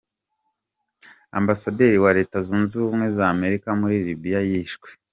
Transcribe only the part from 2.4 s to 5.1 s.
Zunze Ubumwe z’Amerika muri Libiya yishwe